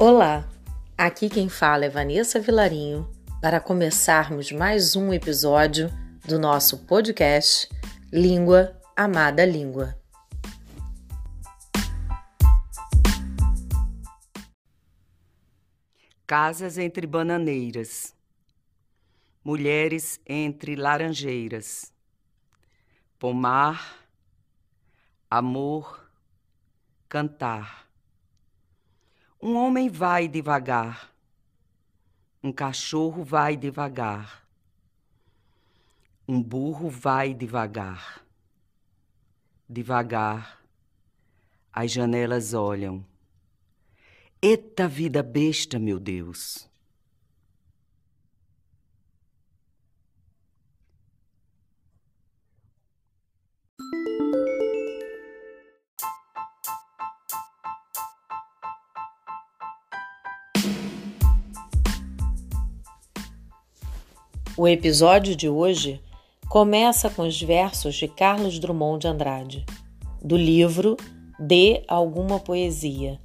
Olá, 0.00 0.48
aqui 0.96 1.28
quem 1.28 1.48
fala 1.48 1.86
é 1.86 1.88
Vanessa 1.88 2.38
Vilarinho 2.38 3.10
para 3.42 3.58
começarmos 3.58 4.52
mais 4.52 4.94
um 4.94 5.12
episódio 5.12 5.90
do 6.24 6.38
nosso 6.38 6.86
podcast 6.86 7.68
Língua 8.12 8.80
Amada 8.94 9.44
Língua. 9.44 10.00
Casas 16.24 16.78
entre 16.78 17.04
bananeiras, 17.04 18.14
mulheres 19.42 20.20
entre 20.24 20.76
laranjeiras, 20.76 21.92
pomar, 23.18 23.98
amor, 25.28 26.08
cantar 27.08 27.87
um 29.40 29.56
homem 29.56 29.88
vai 29.88 30.26
devagar, 30.26 31.12
um 32.42 32.52
cachorro 32.52 33.24
vai 33.24 33.56
devagar, 33.56 34.44
um 36.26 36.42
burro 36.42 36.90
vai 36.90 37.32
devagar. 37.32 38.22
Devagar, 39.70 40.62
as 41.72 41.90
janelas 41.92 42.54
olham. 42.54 43.04
Eita 44.40 44.88
vida 44.88 45.22
besta, 45.22 45.78
meu 45.78 45.98
Deus! 46.00 46.67
O 64.58 64.66
episódio 64.66 65.36
de 65.36 65.48
hoje 65.48 66.02
começa 66.48 67.08
com 67.08 67.22
os 67.22 67.40
versos 67.40 67.94
de 67.94 68.08
Carlos 68.08 68.58
Drummond 68.58 69.02
de 69.02 69.06
Andrade, 69.06 69.64
do 70.20 70.36
livro 70.36 70.96
De 71.38 71.84
Alguma 71.86 72.40
Poesia, 72.40 73.20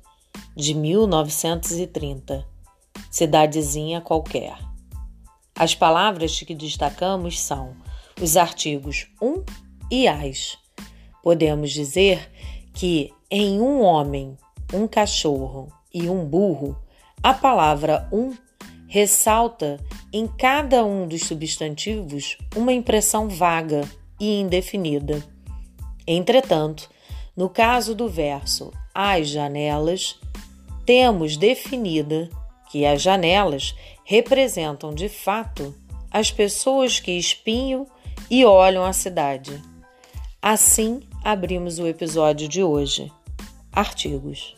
de 0.56 0.76
1930, 0.76 2.46
Cidadezinha 3.10 4.00
Qualquer. 4.00 4.56
As 5.56 5.74
palavras 5.74 6.40
que 6.40 6.54
destacamos 6.54 7.42
são 7.42 7.76
os 8.22 8.38
artigos 8.38 9.08
um 9.20 9.44
e 9.90 10.08
as. 10.08 10.56
Podemos 11.24 11.72
dizer 11.72 12.30
que 12.76 13.12
em 13.32 13.60
um 13.60 13.82
homem, 13.82 14.38
um 14.72 14.88
cachorro 14.88 15.74
e 15.92 16.08
um 16.08 16.24
burro, 16.24 16.78
a 17.24 17.34
palavra 17.34 18.08
um 18.12 18.36
ressalta 18.94 19.84
em 20.14 20.28
cada 20.28 20.86
um 20.86 21.08
dos 21.08 21.24
substantivos 21.24 22.38
uma 22.56 22.72
impressão 22.72 23.28
vaga 23.28 23.90
e 24.20 24.40
indefinida. 24.40 25.24
Entretanto, 26.06 26.88
no 27.36 27.50
caso 27.50 27.96
do 27.96 28.08
verso 28.08 28.72
as 28.94 29.30
janelas, 29.30 30.20
temos 30.86 31.38
definida 31.38 32.30
que 32.70 32.86
as 32.86 33.02
janelas 33.02 33.74
representam 34.06 34.94
de 34.94 35.10
fato 35.10 35.74
as 36.12 36.30
pessoas 36.30 37.00
que 37.00 37.14
espiam 37.14 37.88
e 38.30 38.46
olham 38.46 38.86
a 38.86 38.94
cidade. 38.94 39.60
Assim, 40.40 41.02
abrimos 41.24 41.80
o 41.80 41.88
episódio 41.88 42.48
de 42.48 42.62
hoje. 42.62 43.12
Artigos. 43.72 44.56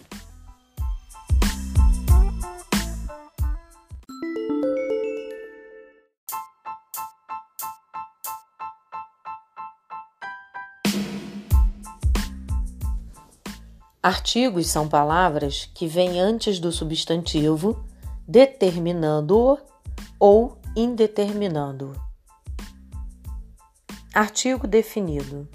Artigos 14.06 14.68
são 14.68 14.88
palavras 14.88 15.68
que 15.74 15.88
vêm 15.88 16.20
antes 16.20 16.60
do 16.60 16.72
substantivo, 16.72 17.84
determinando-o 18.28 19.58
ou 20.20 20.60
indeterminando-o. 20.76 21.92
Artigo 24.14 24.68
definido: 24.68 25.50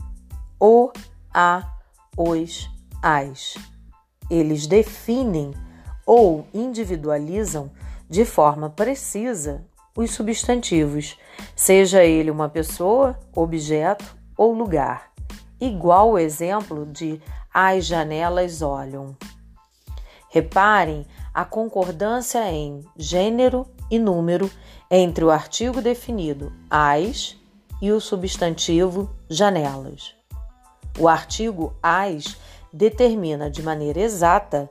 o, 0.59 0.91
a, 1.33 1.77
os, 2.17 2.69
as. 3.01 3.55
Eles 4.29 4.67
definem 4.67 5.55
ou 6.05 6.45
individualizam 6.53 7.71
de 8.09 8.25
forma 8.25 8.69
precisa 8.69 9.65
os 9.97 10.11
substantivos, 10.11 11.17
seja 11.55 12.03
ele 12.03 12.33
uma 12.33 12.49
pessoa, 12.49 13.17
objeto 13.33 14.17
ou 14.37 14.53
lugar. 14.53 15.13
Igual 15.61 16.11
o 16.11 16.19
exemplo 16.19 16.85
de 16.87 17.21
as 17.53 17.87
janelas 17.87 18.63
olham. 18.63 19.17
Reparem 20.29 21.07
a 21.35 21.45
concordância 21.45 22.51
em 22.51 22.85
gênero 22.97 23.67
e 23.91 23.99
número 23.99 24.51
entre 24.91 25.25
o 25.25 25.31
artigo 25.31 25.83
definido 25.83 26.53
as 26.71 27.37
e 27.83 27.91
o 27.91 28.01
substantivo 28.01 29.11
janelas. 29.29 30.15
O 30.99 31.09
artigo 31.09 31.75
as 31.83 32.37
determina 32.73 33.51
de 33.51 33.63
maneira 33.63 34.01
exata 34.01 34.71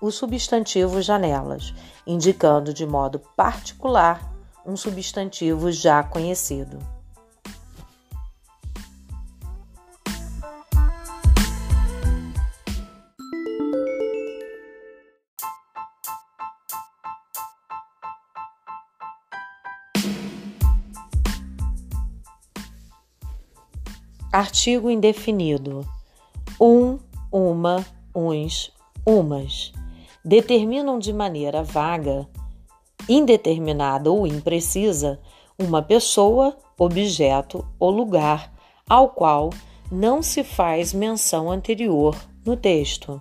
o 0.00 0.10
substantivo 0.10 1.00
janelas, 1.00 1.74
indicando 2.06 2.72
de 2.72 2.86
modo 2.86 3.20
particular 3.36 4.32
um 4.64 4.76
substantivo 4.76 5.70
já 5.70 6.02
conhecido. 6.02 6.95
Artigo 24.36 24.90
indefinido. 24.90 25.80
Um, 26.60 26.98
uma, 27.32 27.82
uns, 28.14 28.70
umas. 29.06 29.72
Determinam 30.22 30.98
de 30.98 31.10
maneira 31.10 31.62
vaga, 31.62 32.28
indeterminada 33.08 34.10
ou 34.10 34.26
imprecisa 34.26 35.18
uma 35.58 35.80
pessoa, 35.80 36.54
objeto 36.78 37.66
ou 37.78 37.90
lugar 37.90 38.52
ao 38.86 39.08
qual 39.08 39.48
não 39.90 40.22
se 40.22 40.44
faz 40.44 40.92
menção 40.92 41.50
anterior 41.50 42.14
no 42.44 42.58
texto. 42.58 43.18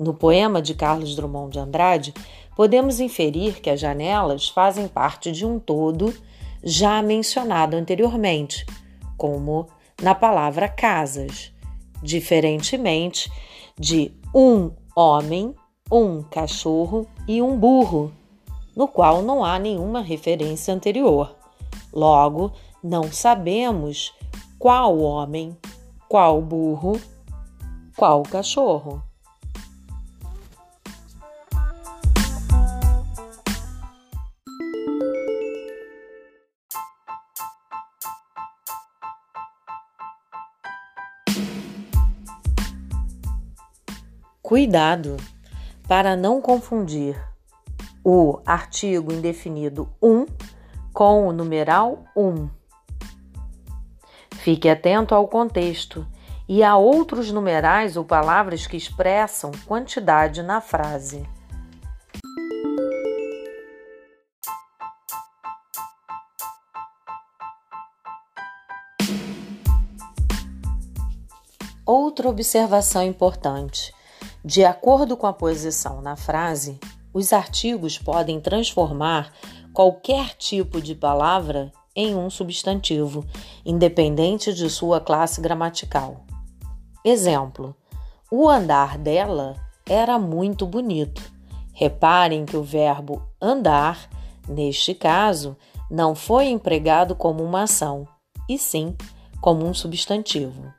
No 0.00 0.14
poema 0.14 0.62
de 0.62 0.72
Carlos 0.72 1.14
Drummond 1.14 1.52
de 1.52 1.58
Andrade, 1.58 2.14
podemos 2.56 3.00
inferir 3.00 3.60
que 3.60 3.68
as 3.68 3.78
janelas 3.78 4.48
fazem 4.48 4.88
parte 4.88 5.30
de 5.30 5.44
um 5.44 5.58
todo 5.58 6.10
já 6.64 7.02
mencionado 7.02 7.76
anteriormente, 7.76 8.64
como 9.14 9.68
na 10.00 10.14
palavra 10.14 10.68
casas, 10.68 11.52
diferentemente 12.02 13.30
de 13.78 14.12
um 14.34 14.70
homem, 14.94 15.54
um 15.90 16.22
cachorro 16.22 17.06
e 17.26 17.42
um 17.42 17.56
burro, 17.58 18.12
no 18.76 18.86
qual 18.86 19.22
não 19.22 19.44
há 19.44 19.58
nenhuma 19.58 20.00
referência 20.00 20.72
anterior. 20.72 21.36
Logo, 21.92 22.52
não 22.82 23.10
sabemos 23.10 24.12
qual 24.58 24.98
homem, 24.98 25.56
qual 26.08 26.40
burro, 26.40 27.00
qual 27.96 28.22
cachorro. 28.22 29.02
Cuidado 44.48 45.18
para 45.86 46.16
não 46.16 46.40
confundir 46.40 47.22
o 48.02 48.40
artigo 48.46 49.12
indefinido 49.12 49.90
um 50.02 50.24
com 50.90 51.28
o 51.28 51.34
numeral 51.34 52.02
um. 52.16 52.48
Fique 54.36 54.66
atento 54.70 55.14
ao 55.14 55.28
contexto 55.28 56.06
e 56.48 56.64
a 56.64 56.78
outros 56.78 57.30
numerais 57.30 57.94
ou 57.94 58.06
palavras 58.06 58.66
que 58.66 58.74
expressam 58.74 59.52
quantidade 59.66 60.42
na 60.42 60.62
frase. 60.62 61.28
Outra 71.84 72.30
observação 72.30 73.02
importante: 73.02 73.92
de 74.44 74.64
acordo 74.64 75.16
com 75.16 75.26
a 75.26 75.32
posição 75.32 76.00
na 76.00 76.16
frase, 76.16 76.78
os 77.12 77.32
artigos 77.32 77.98
podem 77.98 78.40
transformar 78.40 79.32
qualquer 79.72 80.34
tipo 80.34 80.80
de 80.80 80.94
palavra 80.94 81.72
em 81.94 82.14
um 82.14 82.30
substantivo, 82.30 83.24
independente 83.64 84.54
de 84.54 84.70
sua 84.70 85.00
classe 85.00 85.40
gramatical. 85.40 86.24
Exemplo: 87.04 87.74
o 88.30 88.48
andar 88.48 88.96
dela 88.98 89.56
era 89.88 90.18
muito 90.18 90.66
bonito. 90.66 91.22
Reparem 91.72 92.44
que 92.44 92.56
o 92.56 92.62
verbo 92.62 93.22
andar, 93.40 94.08
neste 94.48 94.94
caso, 94.94 95.56
não 95.90 96.14
foi 96.14 96.48
empregado 96.48 97.14
como 97.14 97.42
uma 97.42 97.62
ação, 97.62 98.06
e 98.48 98.58
sim 98.58 98.96
como 99.40 99.66
um 99.66 99.72
substantivo. 99.72 100.72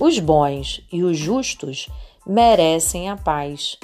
Os 0.00 0.18
bons 0.18 0.80
e 0.92 1.02
os 1.02 1.16
justos 1.16 1.88
merecem 2.28 3.08
a 3.08 3.16
paz. 3.16 3.78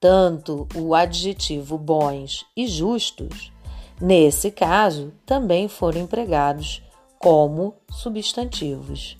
Tanto 0.00 0.66
o 0.74 0.94
adjetivo 0.94 1.78
bons 1.78 2.44
e 2.56 2.66
justos, 2.66 3.52
nesse 4.00 4.50
caso, 4.50 5.12
também 5.24 5.68
foram 5.68 6.00
empregados 6.00 6.82
como 7.18 7.74
substantivos. 7.90 9.16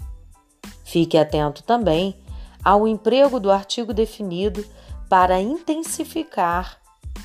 Fique 0.84 1.16
atento 1.16 1.62
também 1.62 2.18
ao 2.62 2.86
emprego 2.86 3.40
do 3.40 3.50
artigo 3.50 3.94
definido 3.94 4.64
para 5.08 5.40
intensificar 5.40 6.78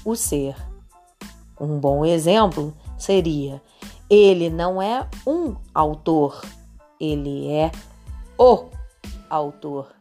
o 0.06 0.16
ser. 0.16 0.56
Um 1.60 1.80
bom 1.80 2.06
exemplo 2.06 2.74
seria: 2.98 3.62
ele 4.10 4.50
não 4.50 4.82
é 4.82 5.08
um 5.28 5.56
autor, 5.74 6.42
ele 7.00 7.52
é 7.52 7.72
o 8.38 8.66
autor. 9.30 10.01